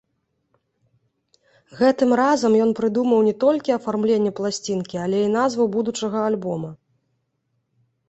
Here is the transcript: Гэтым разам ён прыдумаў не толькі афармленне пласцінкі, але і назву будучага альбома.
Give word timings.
Гэтым 1.81 2.09
разам 2.21 2.57
ён 2.65 2.71
прыдумаў 2.81 3.19
не 3.29 3.35
толькі 3.45 3.77
афармленне 3.79 4.35
пласцінкі, 4.43 4.95
але 5.07 5.23
і 5.29 5.31
назву 5.39 5.63
будучага 5.81 6.29
альбома. 6.35 6.69